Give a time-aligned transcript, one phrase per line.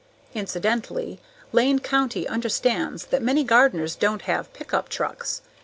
[0.33, 1.19] Incidentally,
[1.51, 5.43] Lane County understands that many gardeners don't have pickup trucks.